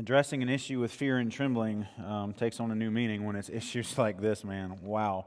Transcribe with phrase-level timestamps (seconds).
[0.00, 3.50] addressing an issue with fear and trembling um, takes on a new meaning when it's
[3.52, 4.78] issues like this, man.
[4.82, 5.26] Wow.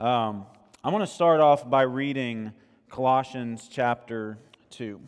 [0.00, 0.46] Um,
[0.82, 2.52] I want to start off by reading
[2.88, 4.36] Colossians chapter
[4.70, 5.00] 2.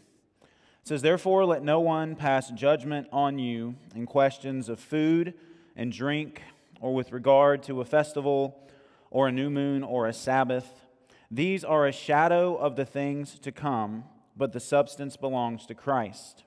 [0.43, 0.49] It
[0.85, 5.35] says, Therefore, let no one pass judgment on you in questions of food
[5.75, 6.41] and drink,
[6.81, 8.71] or with regard to a festival,
[9.11, 10.85] or a new moon, or a Sabbath.
[11.29, 14.05] These are a shadow of the things to come,
[14.37, 16.45] but the substance belongs to Christ.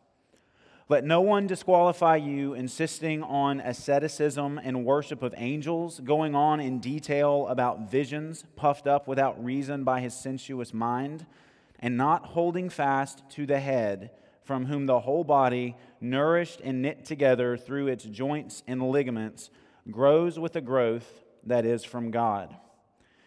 [0.87, 6.77] Let no one disqualify you, insisting on asceticism and worship of angels, going on in
[6.77, 11.25] detail about visions, puffed up without reason by his sensuous mind,
[11.79, 14.11] and not holding fast to the head,
[14.43, 19.49] from whom the whole body, nourished and knit together through its joints and ligaments,
[19.89, 22.55] grows with a growth that is from God.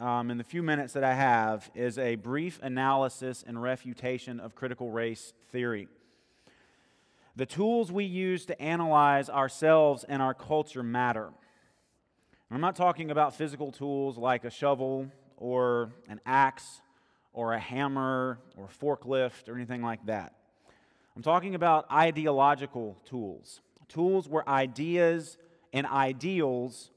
[0.00, 4.54] um, in the few minutes that I have is a brief analysis and refutation of
[4.54, 5.88] critical race theory.
[7.36, 11.30] The tools we use to analyze ourselves and our culture matter.
[12.50, 16.80] I'm not talking about physical tools like a shovel or an axe
[17.32, 20.34] or a hammer or a forklift or anything like that.
[21.14, 25.36] I'm talking about ideological tools, tools where ideas
[25.72, 26.90] and ideals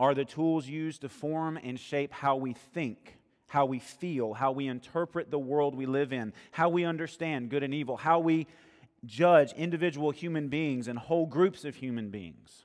[0.00, 3.18] are the tools used to form and shape how we think,
[3.48, 7.62] how we feel, how we interpret the world we live in, how we understand good
[7.62, 8.46] and evil, how we
[9.04, 12.64] judge individual human beings and whole groups of human beings.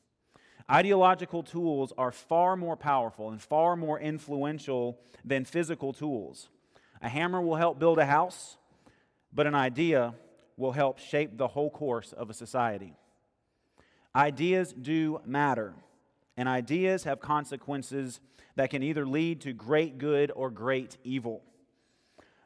[0.71, 6.47] Ideological tools are far more powerful and far more influential than physical tools.
[7.01, 8.57] A hammer will help build a house,
[9.33, 10.15] but an idea
[10.55, 12.93] will help shape the whole course of a society.
[14.15, 15.73] Ideas do matter
[16.37, 18.19] and ideas have consequences
[18.55, 21.43] that can either lead to great good or great evil.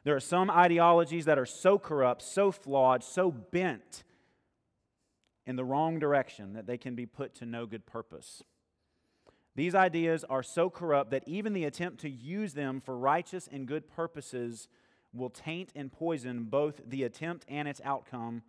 [0.04, 4.04] There are some ideologies that are so corrupt, so flawed, so bent
[5.46, 8.42] in the wrong direction that they can be put to no good purpose.
[9.56, 13.66] These ideas are so corrupt that even the attempt to use them for righteous and
[13.66, 14.68] good purposes
[15.12, 18.42] will taint and poison both the attempt and its outcome,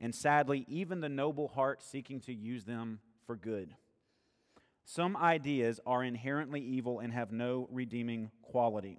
[0.00, 3.74] and sadly, even the noble heart seeking to use them for good.
[4.90, 8.98] Some ideas are inherently evil and have no redeeming quality.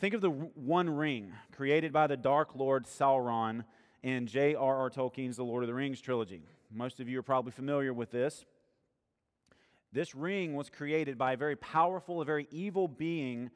[0.00, 3.64] Think of the One Ring created by the Dark Lord Sauron
[4.02, 4.90] in J.R.R.
[4.90, 6.42] Tolkien's The Lord of the Rings trilogy.
[6.72, 8.46] Most of you are probably familiar with this.
[9.92, 13.50] This ring was created by a very powerful, a very evil being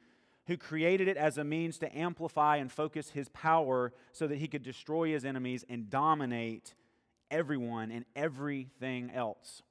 [0.47, 4.47] who created it as a means to amplify and focus his power so that he
[4.47, 6.75] could destroy his enemies and dominate
[7.29, 9.63] everyone and everything else.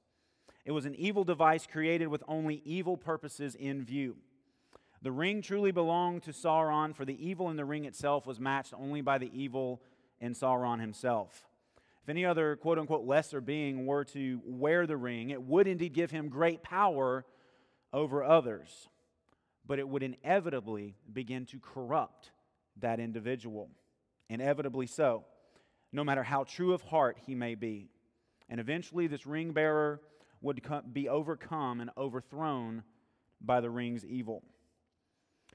[0.65, 4.15] It was an evil device created with only evil purposes in view.
[5.01, 8.73] The ring truly belonged to Sauron, for the evil in the ring itself was matched
[8.73, 9.81] only by the evil
[10.21, 11.45] in Sauron himself.
[12.03, 15.93] If any other quote unquote lesser being were to wear the ring, it would indeed
[15.93, 17.25] give him great power
[17.91, 18.87] over others,
[19.65, 22.31] but it would inevitably begin to corrupt
[22.77, 23.69] that individual.
[24.29, 25.25] Inevitably so,
[25.91, 27.89] no matter how true of heart he may be.
[28.49, 30.01] And eventually, this ring bearer
[30.43, 30.61] would
[30.91, 32.83] be overcome and overthrown
[33.41, 34.43] by the ring's evil.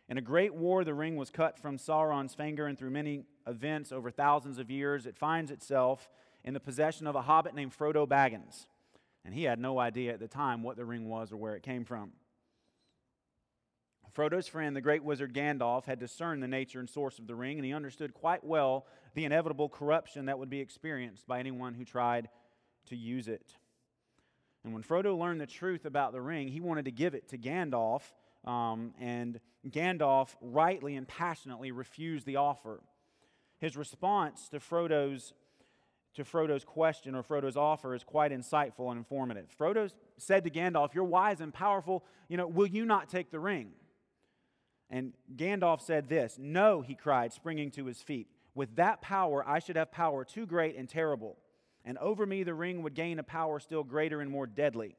[0.08, 3.92] In a great war, the ring was cut from Sauron's finger, and through many events
[3.92, 6.08] over thousands of years, it finds itself
[6.42, 8.66] in the possession of a hobbit named Frodo Baggins.
[9.24, 11.62] And he had no idea at the time what the ring was or where it
[11.62, 12.12] came from.
[14.14, 17.58] Frodo's friend, the great wizard Gandalf, had discerned the nature and source of the ring,
[17.58, 21.84] and he understood quite well the inevitable corruption that would be experienced by anyone who
[21.84, 22.28] tried
[22.86, 23.54] to use it.
[24.64, 27.38] And when Frodo learned the truth about the ring, he wanted to give it to
[27.38, 28.02] Gandalf,
[28.44, 32.80] um, and Gandalf rightly and passionately refused the offer.
[33.58, 35.32] His response to Frodo's
[36.14, 39.46] to Frodo's question or Frodo's offer is quite insightful and informative.
[39.56, 43.38] Frodo said to Gandalf, You're wise and powerful, you know, will you not take the
[43.38, 43.70] ring?
[44.90, 48.28] And Gandalf said this No, he cried, springing to his feet.
[48.54, 51.36] With that power, I should have power too great and terrible.
[51.88, 54.94] And over me, the ring would gain a power still greater and more deadly.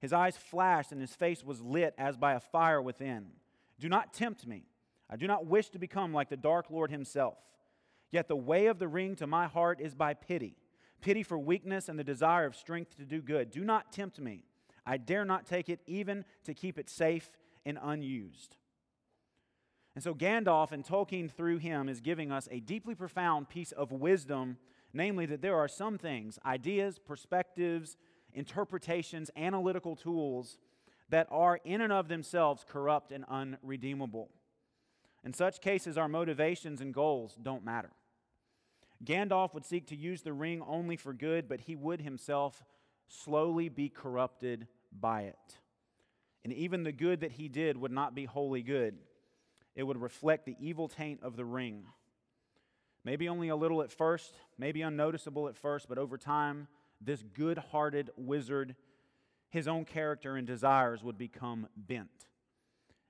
[0.00, 3.26] His eyes flashed, and his face was lit as by a fire within.
[3.80, 4.62] Do not tempt me.
[5.10, 7.36] I do not wish to become like the Dark Lord himself.
[8.12, 10.54] Yet the way of the ring to my heart is by pity
[11.00, 13.50] pity for weakness and the desire of strength to do good.
[13.50, 14.44] Do not tempt me.
[14.86, 17.30] I dare not take it, even to keep it safe
[17.64, 18.56] and unused.
[19.94, 23.92] And so, Gandalf, in Tolkien through him, is giving us a deeply profound piece of
[23.92, 24.56] wisdom,
[24.92, 27.96] namely that there are some things, ideas, perspectives,
[28.32, 30.58] interpretations, analytical tools
[31.08, 34.30] that are in and of themselves corrupt and unredeemable.
[35.24, 37.90] In such cases, our motivations and goals don't matter.
[39.04, 42.62] Gandalf would seek to use the ring only for good, but he would himself
[43.08, 45.58] slowly be corrupted by it.
[46.44, 48.96] And even the good that he did would not be wholly good,
[49.74, 51.84] it would reflect the evil taint of the ring.
[53.04, 56.68] Maybe only a little at first, maybe unnoticeable at first, but over time,
[57.00, 58.76] this good hearted wizard,
[59.48, 62.10] his own character and desires would become bent.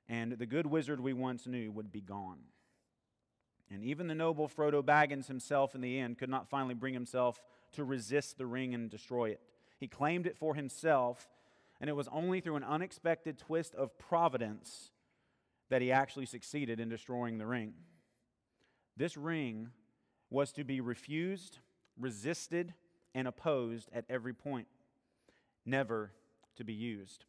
[0.08, 2.38] And the good wizard we once knew would be gone.
[3.70, 7.40] And even the noble Frodo Baggins himself, in the end, could not finally bring himself
[7.72, 9.40] to resist the ring and destroy it.
[9.78, 11.28] He claimed it for himself,
[11.80, 14.90] and it was only through an unexpected twist of providence
[15.68, 17.74] that he actually succeeded in destroying the ring.
[18.96, 19.70] This ring
[20.30, 21.58] was to be refused,
[21.98, 22.74] resisted,
[23.14, 24.68] and opposed at every point,
[25.66, 26.12] never
[26.56, 27.24] to be used.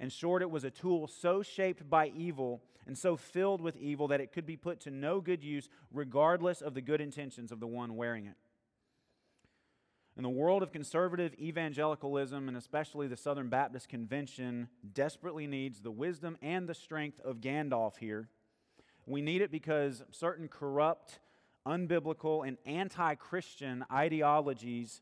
[0.00, 4.08] In short, it was a tool so shaped by evil and so filled with evil
[4.08, 7.60] that it could be put to no good use, regardless of the good intentions of
[7.60, 8.34] the one wearing it.
[10.16, 15.90] In the world of conservative evangelicalism, and especially the Southern Baptist Convention, desperately needs the
[15.90, 18.28] wisdom and the strength of Gandalf here.
[19.06, 21.20] We need it because certain corrupt,
[21.66, 25.00] unbiblical, and anti Christian ideologies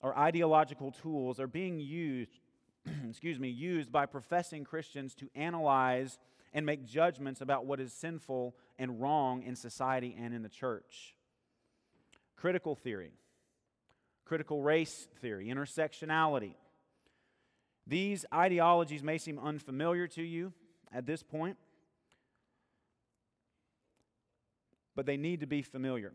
[0.00, 2.38] or ideological tools are being used,
[3.08, 6.18] excuse me, used by professing Christians to analyze
[6.52, 11.14] and make judgments about what is sinful and wrong in society and in the church.
[12.36, 13.12] Critical theory,
[14.24, 16.54] critical race theory, intersectionality.
[17.86, 20.52] These ideologies may seem unfamiliar to you
[20.92, 21.56] at this point,
[24.94, 26.12] but they need to be familiar.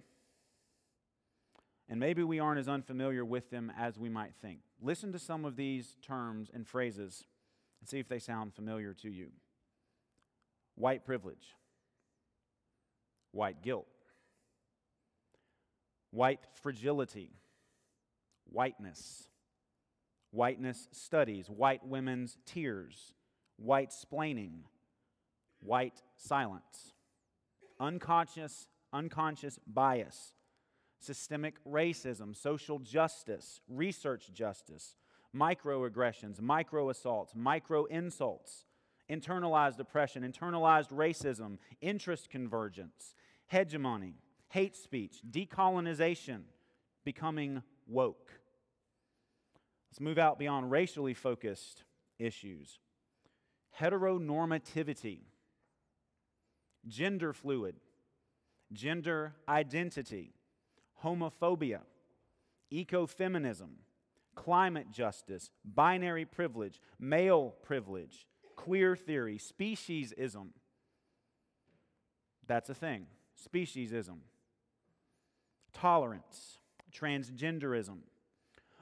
[1.90, 4.60] And maybe we aren't as unfamiliar with them as we might think.
[4.82, 7.26] Listen to some of these terms and phrases
[7.82, 9.32] and see if they sound familiar to you.
[10.76, 11.56] White privilege,
[13.32, 13.88] white guilt,
[16.12, 17.32] white fragility,
[18.52, 19.28] whiteness,
[20.32, 23.14] whiteness studies, white women's tears,
[23.58, 24.62] white splaining,
[25.60, 26.94] white silence,
[27.80, 30.34] unconscious, unconscious bias,
[31.00, 34.96] systemic racism, social justice, research justice,
[35.36, 38.66] microaggressions, micro assaults, micro insults,
[39.10, 43.16] internalized oppression, internalized racism, interest convergence,
[43.48, 44.16] hegemony,
[44.50, 46.42] hate speech, decolonization,
[47.04, 48.32] becoming woke.
[49.90, 51.84] Let's move out beyond racially focused
[52.20, 52.80] issues.
[53.80, 55.22] Heteronormativity,
[56.88, 57.76] gender fluid,
[58.72, 60.34] gender identity,
[61.04, 61.82] homophobia,
[62.72, 63.70] ecofeminism,
[64.36, 70.48] climate justice, binary privilege, male privilege, queer theory, speciesism.
[72.48, 73.06] That's a thing.
[73.46, 74.18] Speciesism.
[75.74, 76.60] Tolerance,
[76.92, 78.00] transgenderism.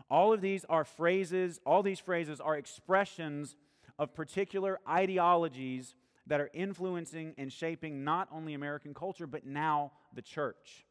[0.09, 3.55] All of these are phrases, all these phrases are expressions
[3.99, 5.95] of particular ideologies
[6.27, 10.85] that are influencing and shaping not only American culture, but now the church.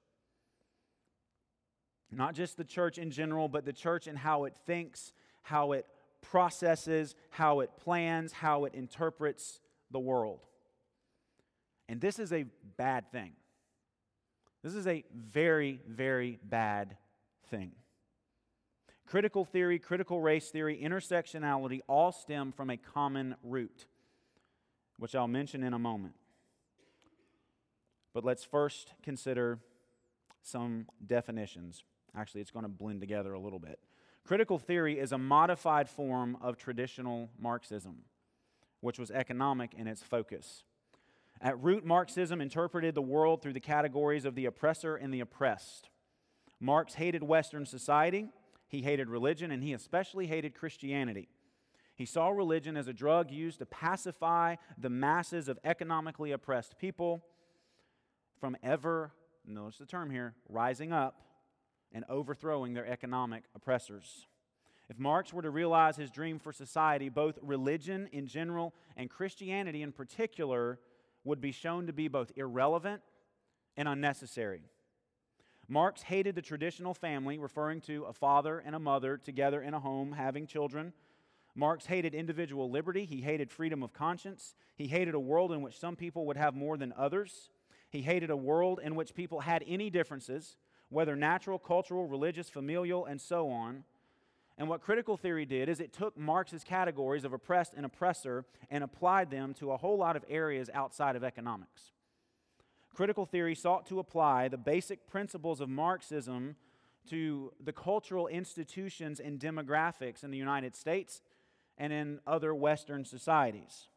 [2.10, 5.12] Not just the church in general, but the church and how it thinks,
[5.42, 5.86] how it
[6.22, 10.40] processes, how it plans, how it interprets the world.
[11.88, 13.32] And this is a bad thing.
[14.62, 16.96] This is a very, very bad
[17.50, 17.72] thing.
[19.06, 23.86] Critical theory, critical race theory, intersectionality all stem from a common root,
[24.98, 26.14] which I'll mention in a moment.
[28.14, 29.58] But let's first consider
[30.42, 31.84] some definitions.
[32.16, 33.78] Actually, it's going to blend together a little bit.
[34.24, 37.98] Critical theory is a modified form of traditional Marxism,
[38.80, 40.64] which was economic in its focus.
[41.40, 45.90] At root, Marxism interpreted the world through the categories of the oppressor and the oppressed.
[46.58, 48.28] Marx hated Western society,
[48.66, 51.28] he hated religion, and he especially hated Christianity.
[51.96, 57.24] He saw religion as a drug used to pacify the masses of economically oppressed people
[58.38, 59.12] from ever,
[59.46, 61.22] notice the term here, rising up
[61.92, 64.26] and overthrowing their economic oppressors.
[64.90, 69.82] If Marx were to realize his dream for society, both religion in general and Christianity
[69.82, 70.78] in particular
[71.24, 73.00] would be shown to be both irrelevant
[73.76, 74.62] and unnecessary.
[75.66, 79.80] Marx hated the traditional family, referring to a father and a mother together in a
[79.80, 80.92] home having children.
[81.56, 83.06] Marx hated individual liberty.
[83.06, 84.54] He hated freedom of conscience.
[84.76, 87.50] He hated a world in which some people would have more than others.
[87.88, 90.56] He hated a world in which people had any differences,
[90.90, 93.84] whether natural, cultural, religious, familial, and so on.
[94.58, 98.84] And what critical theory did is it took Marx's categories of oppressed and oppressor and
[98.84, 101.92] applied them to a whole lot of areas outside of economics.
[102.94, 106.56] Critical theory sought to apply the basic principles of Marxism
[107.08, 111.22] to the cultural institutions and demographics in the United States
[111.78, 113.88] and in other Western societies.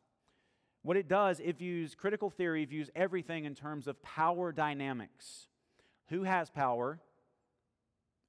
[0.81, 5.47] What it does, it views critical theory views everything in terms of power dynamics.
[6.07, 6.99] Who has power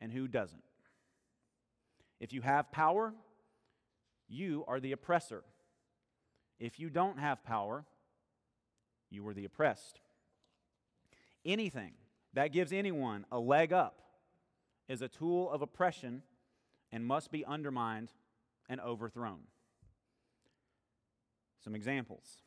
[0.00, 0.62] and who doesn't?
[2.18, 3.14] If you have power,
[4.28, 5.42] you are the oppressor.
[6.58, 7.84] If you don't have power,
[9.10, 10.00] you are the oppressed.
[11.44, 11.92] Anything
[12.34, 14.02] that gives anyone a leg up
[14.88, 16.22] is a tool of oppression
[16.92, 18.12] and must be undermined
[18.70, 19.40] and overthrown.
[21.62, 22.38] Some examples.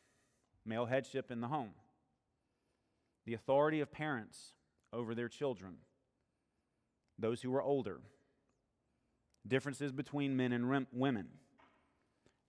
[0.65, 1.72] Male headship in the home,
[3.25, 4.53] the authority of parents
[4.94, 5.75] over their children,
[7.20, 8.00] those who are older,
[9.46, 11.27] differences between men and women,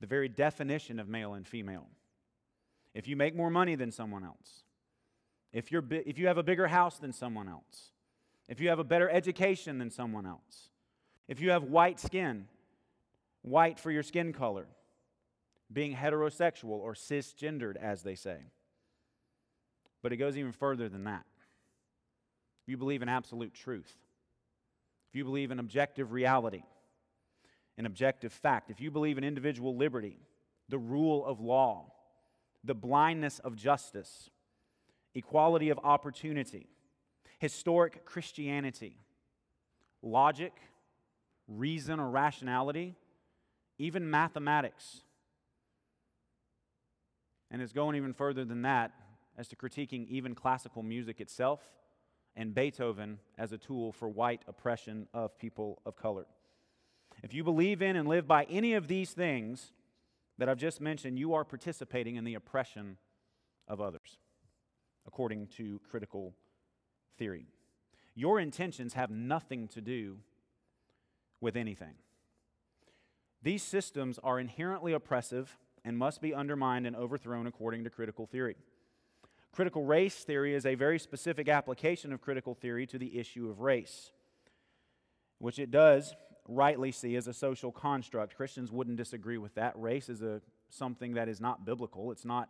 [0.01, 1.89] the very definition of male and female.
[2.95, 4.63] If you make more money than someone else,
[5.53, 7.91] if, you're bi- if you have a bigger house than someone else,
[8.49, 10.71] if you have a better education than someone else,
[11.27, 12.47] if you have white skin,
[13.45, 14.67] white for your skin color,
[15.71, 18.39] being heterosexual or cisgendered, as they say.
[20.03, 21.25] But it goes even further than that.
[22.63, 23.95] If you believe in absolute truth,
[25.11, 26.63] if you believe in objective reality,
[27.77, 30.17] an objective fact, if you believe in individual liberty,
[30.71, 31.93] the rule of law,
[32.63, 34.31] the blindness of justice,
[35.15, 36.67] equality of opportunity,
[37.39, 38.97] historic Christianity,
[40.03, 40.55] logic,
[41.47, 42.97] reason or rationality,
[43.79, 45.03] even mathematics.
[47.51, 48.93] And it's going even further than that
[49.37, 51.61] as to critiquing even classical music itself
[52.37, 56.27] and Beethoven as a tool for white oppression of people of color.
[57.23, 59.73] If you believe in and live by any of these things
[60.39, 62.97] that I've just mentioned, you are participating in the oppression
[63.69, 64.19] of others,
[65.07, 66.35] according to critical
[67.19, 67.47] theory.
[68.17, 70.19] Your intentions have nothing to do
[71.41, 71.95] with anything.
[73.45, 78.57] These systems are inherently oppressive and must be undermined and overthrown according to critical theory.
[79.53, 83.61] Critical race theory is a very specific application of critical theory to the issue of
[83.61, 84.13] race,
[85.39, 86.15] which it does
[86.49, 88.35] rightly see as a social construct.
[88.35, 89.75] Christians wouldn't disagree with that.
[89.77, 92.13] Race is a, something that is not biblical.
[92.13, 92.49] It's not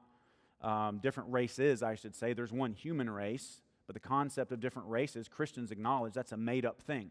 [0.63, 2.35] um, different races, I should say.
[2.35, 6.65] There's one human race, but the concept of different races, Christians acknowledge that's a made
[6.65, 7.11] up thing.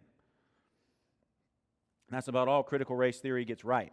[2.13, 3.91] That's about all critical race theory gets right.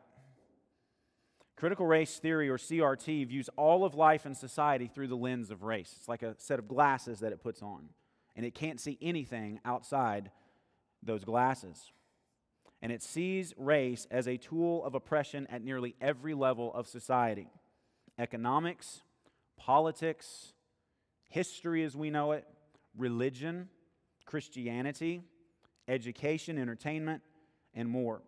[1.56, 5.62] Critical race theory, or CRT, views all of life and society through the lens of
[5.62, 5.94] race.
[5.98, 7.90] It's like a set of glasses that it puts on,
[8.34, 10.30] and it can't see anything outside
[11.02, 11.92] those glasses.
[12.80, 17.48] And it sees race as a tool of oppression at nearly every level of society
[18.18, 19.02] economics,
[19.56, 20.52] politics,
[21.28, 22.46] history as we know it,
[22.96, 23.68] religion,
[24.26, 25.22] Christianity,
[25.88, 27.22] education, entertainment,
[27.74, 28.22] and more.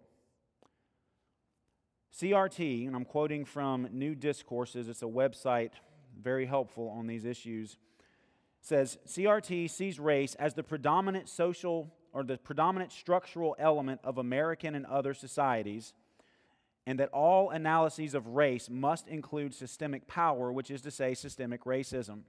[2.14, 5.70] CRT, and I'm quoting from New Discourses, it's a website
[6.20, 7.78] very helpful on these issues,
[8.60, 14.74] says CRT sees race as the predominant social or the predominant structural element of American
[14.74, 15.94] and other societies,
[16.86, 21.64] and that all analyses of race must include systemic power, which is to say, systemic
[21.64, 22.20] racism.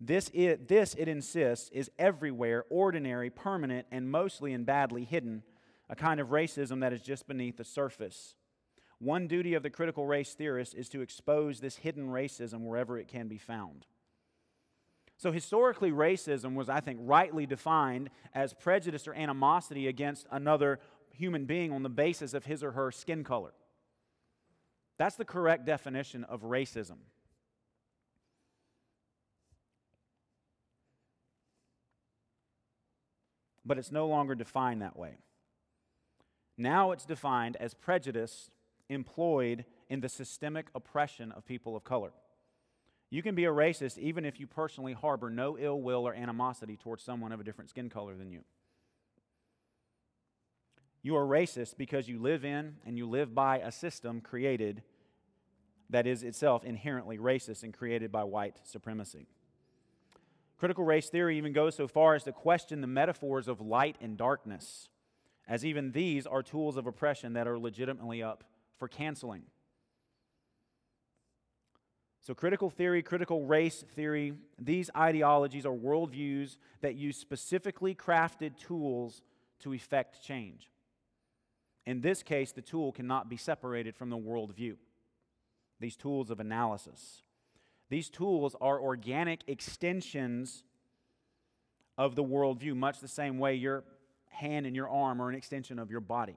[0.00, 5.42] This it, this, it insists, is everywhere, ordinary, permanent, and mostly and badly hidden,
[5.88, 8.34] a kind of racism that is just beneath the surface.
[8.98, 13.08] One duty of the critical race theorist is to expose this hidden racism wherever it
[13.08, 13.86] can be found.
[15.16, 20.78] So, historically, racism was, I think, rightly defined as prejudice or animosity against another
[21.12, 23.52] human being on the basis of his or her skin color.
[24.96, 26.98] That's the correct definition of racism.
[33.68, 35.18] but it's no longer defined that way.
[36.58, 38.50] Now it's defined as prejudice
[38.88, 42.10] employed in the systemic oppression of people of color.
[43.10, 46.76] You can be a racist even if you personally harbor no ill will or animosity
[46.76, 48.42] towards someone of a different skin color than you.
[51.02, 54.82] You are racist because you live in and you live by a system created
[55.88, 59.26] that is itself inherently racist and created by white supremacy.
[60.58, 64.16] Critical race theory even goes so far as to question the metaphors of light and
[64.18, 64.88] darkness,
[65.48, 68.44] as even these are tools of oppression that are legitimately up
[68.76, 69.42] for canceling.
[72.20, 79.22] So, critical theory, critical race theory, these ideologies are worldviews that use specifically crafted tools
[79.60, 80.70] to effect change.
[81.86, 84.76] In this case, the tool cannot be separated from the worldview
[85.80, 87.22] these tools of analysis.
[87.88, 90.64] These tools are organic extensions
[91.96, 93.84] of the worldview, much the same way your
[94.30, 96.36] hand and your arm are an extension of your body.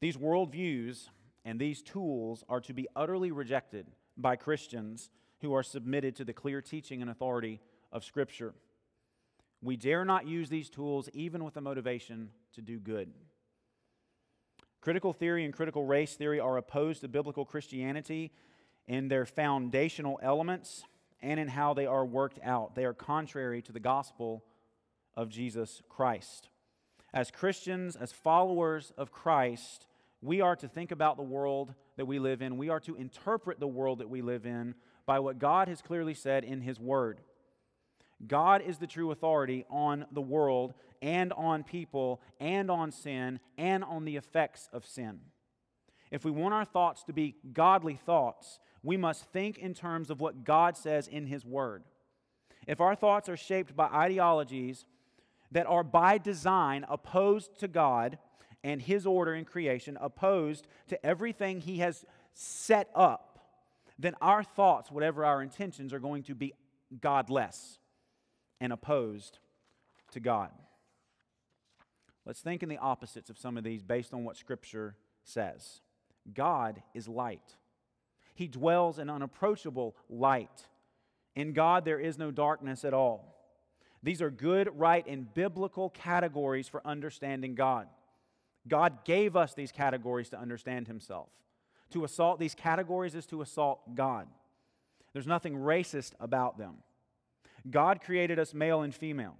[0.00, 1.08] These worldviews
[1.44, 3.86] and these tools are to be utterly rejected
[4.16, 5.10] by Christians
[5.40, 7.60] who are submitted to the clear teaching and authority
[7.92, 8.54] of Scripture.
[9.62, 13.12] We dare not use these tools even with a motivation to do good.
[14.80, 18.32] Critical theory and critical race theory are opposed to biblical Christianity
[18.86, 20.84] in their foundational elements
[21.20, 22.74] and in how they are worked out.
[22.74, 24.42] They are contrary to the gospel
[25.16, 26.48] of Jesus Christ.
[27.12, 29.86] As Christians, as followers of Christ,
[30.22, 32.56] we are to think about the world that we live in.
[32.56, 34.74] We are to interpret the world that we live in
[35.06, 37.20] by what God has clearly said in His Word.
[38.26, 43.82] God is the true authority on the world and on people and on sin and
[43.82, 45.20] on the effects of sin.
[46.10, 50.20] If we want our thoughts to be godly thoughts, we must think in terms of
[50.20, 51.84] what God says in His Word.
[52.66, 54.84] If our thoughts are shaped by ideologies
[55.52, 58.18] that are by design opposed to God
[58.62, 62.04] and His order in creation, opposed to everything He has
[62.34, 63.38] set up,
[63.98, 66.54] then our thoughts, whatever our intentions, are going to be
[67.00, 67.78] godless
[68.60, 69.38] and opposed
[70.12, 70.50] to God.
[72.24, 74.94] Let's think in the opposites of some of these based on what Scripture
[75.24, 75.80] says.
[76.32, 77.56] God is light,
[78.34, 80.66] He dwells in unapproachable light.
[81.36, 83.39] In God, there is no darkness at all.
[84.02, 87.86] These are good, right, and biblical categories for understanding God.
[88.66, 91.28] God gave us these categories to understand Himself.
[91.90, 94.26] To assault these categories is to assault God.
[95.12, 96.76] There's nothing racist about them.
[97.68, 99.36] God created us male and female.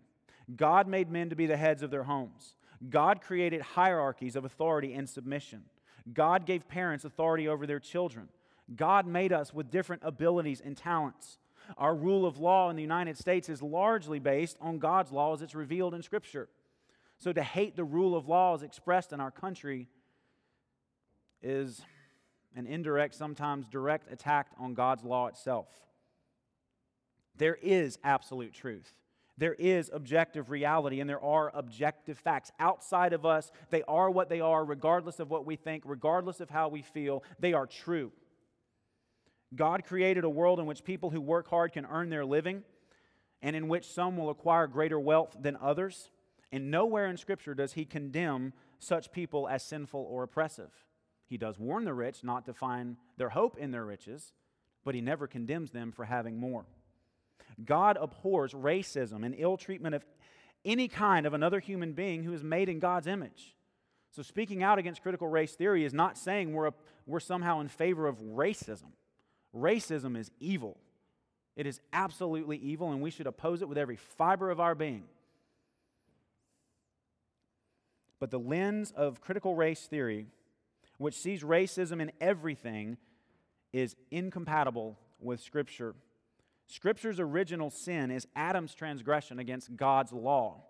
[0.56, 2.56] God made men to be the heads of their homes.
[2.88, 5.62] God created hierarchies of authority and submission.
[6.12, 8.28] God gave parents authority over their children.
[8.74, 11.38] God made us with different abilities and talents.
[11.78, 15.42] Our rule of law in the United States is largely based on God's law as
[15.42, 16.48] it's revealed in Scripture.
[17.18, 19.88] So to hate the rule of law as expressed in our country
[21.42, 21.82] is
[22.56, 25.68] an indirect, sometimes direct attack on God's law itself.
[27.36, 28.92] There is absolute truth.
[29.38, 32.52] There is objective reality and there are objective facts.
[32.58, 36.50] Outside of us, they are what they are, regardless of what we think, regardless of
[36.50, 37.24] how we feel.
[37.38, 38.12] They are true.
[39.54, 42.62] God created a world in which people who work hard can earn their living
[43.42, 46.10] and in which some will acquire greater wealth than others.
[46.52, 50.70] And nowhere in Scripture does He condemn such people as sinful or oppressive.
[51.26, 54.32] He does warn the rich not to find their hope in their riches,
[54.84, 56.66] but He never condemns them for having more.
[57.64, 60.04] God abhors racism and ill treatment of
[60.64, 63.56] any kind of another human being who is made in God's image.
[64.10, 66.74] So, speaking out against critical race theory is not saying we're, a,
[67.06, 68.92] we're somehow in favor of racism.
[69.54, 70.78] Racism is evil.
[71.56, 75.04] It is absolutely evil, and we should oppose it with every fiber of our being.
[78.18, 80.26] But the lens of critical race theory,
[80.98, 82.98] which sees racism in everything,
[83.72, 85.94] is incompatible with Scripture.
[86.66, 90.62] Scripture's original sin is Adam's transgression against God's law,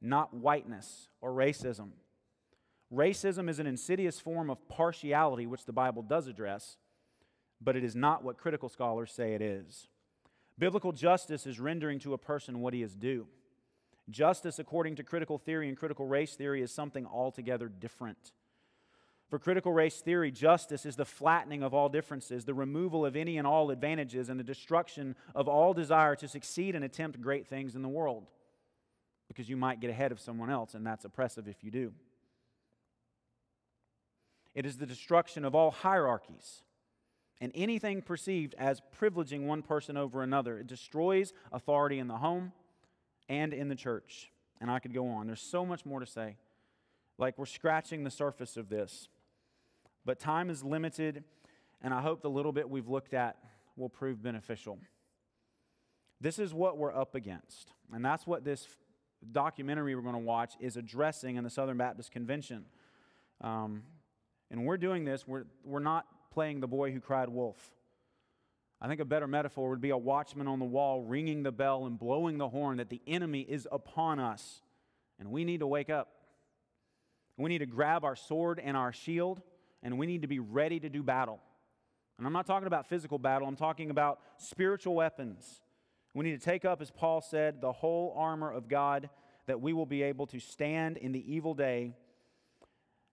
[0.00, 1.90] not whiteness or racism.
[2.92, 6.76] Racism is an insidious form of partiality, which the Bible does address,
[7.62, 9.88] but it is not what critical scholars say it is.
[10.58, 13.26] Biblical justice is rendering to a person what he is due.
[14.10, 18.32] Justice, according to critical theory and critical race theory, is something altogether different.
[19.30, 23.38] For critical race theory, justice is the flattening of all differences, the removal of any
[23.38, 27.74] and all advantages, and the destruction of all desire to succeed and attempt great things
[27.74, 28.28] in the world.
[29.28, 31.92] Because you might get ahead of someone else, and that's oppressive if you do.
[34.54, 36.62] It is the destruction of all hierarchies
[37.42, 40.58] and anything perceived as privileging one person over another.
[40.58, 42.52] It destroys authority in the home
[43.28, 44.30] and in the church.
[44.60, 45.26] And I could go on.
[45.26, 46.36] There's so much more to say.
[47.18, 49.08] Like we're scratching the surface of this.
[50.04, 51.24] But time is limited,
[51.82, 53.36] and I hope the little bit we've looked at
[53.76, 54.78] will prove beneficial.
[56.20, 57.72] This is what we're up against.
[57.92, 58.68] And that's what this
[59.32, 62.66] documentary we're going to watch is addressing in the Southern Baptist Convention.
[63.40, 63.82] Um,
[64.48, 67.56] and we're doing this, we're, we're not playing the boy who cried wolf.
[68.80, 71.86] I think a better metaphor would be a watchman on the wall ringing the bell
[71.86, 74.60] and blowing the horn that the enemy is upon us.
[75.20, 76.08] And we need to wake up.
[77.36, 79.40] We need to grab our sword and our shield,
[79.82, 81.40] and we need to be ready to do battle.
[82.18, 85.60] And I'm not talking about physical battle, I'm talking about spiritual weapons.
[86.14, 89.08] We need to take up, as Paul said, the whole armor of God
[89.46, 91.94] that we will be able to stand in the evil day.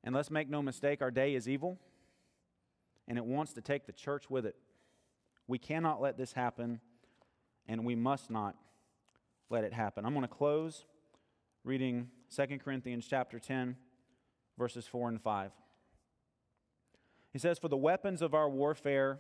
[0.03, 1.79] And let's make no mistake, our day is evil,
[3.10, 4.56] and it wants to take the church with it.
[5.48, 6.80] We cannot let this happen,
[7.67, 8.56] and we must not
[9.50, 10.06] let it happen.
[10.06, 10.86] I'm going to close
[11.63, 13.76] reading 2 Corinthians chapter 10,
[14.58, 15.52] verses 4 and 5.
[17.34, 19.19] He says, For the weapons of our warfare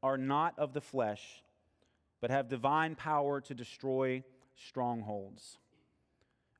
[0.00, 1.42] are not of the flesh,
[2.20, 4.22] but have divine power to destroy
[4.54, 5.58] strongholds.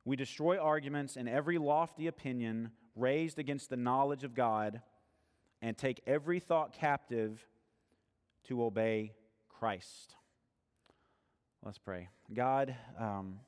[0.03, 4.81] We destroy arguments and every lofty opinion raised against the knowledge of God
[5.61, 7.45] and take every thought captive
[8.45, 9.13] to obey
[9.49, 10.15] Christ.
[11.63, 12.09] Let's pray.
[12.33, 13.39] God, um,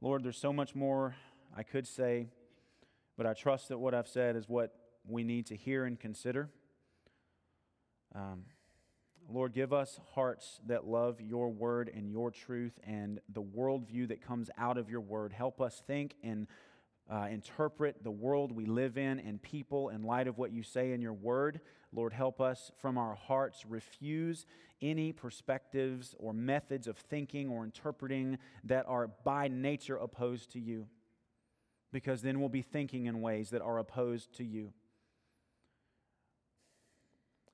[0.00, 1.14] Lord, there's so much more
[1.56, 2.26] I could say,
[3.16, 4.74] but I trust that what I've said is what
[5.08, 6.50] we need to hear and consider.
[8.14, 8.44] Um,
[9.28, 14.20] Lord, give us hearts that love your word and your truth and the worldview that
[14.20, 15.32] comes out of your word.
[15.32, 16.46] Help us think and
[17.10, 20.92] uh, interpret the world we live in and people in light of what you say
[20.92, 21.60] in your word.
[21.92, 24.46] Lord, help us from our hearts refuse
[24.82, 30.86] any perspectives or methods of thinking or interpreting that are by nature opposed to you,
[31.92, 34.72] because then we'll be thinking in ways that are opposed to you.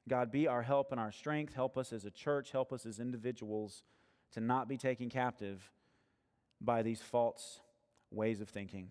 [0.08, 1.54] God, be our help and our strength.
[1.54, 3.84] Help us as a church, help us as individuals
[4.32, 5.70] to not be taken captive
[6.60, 7.60] by these false
[8.10, 8.90] ways of thinking.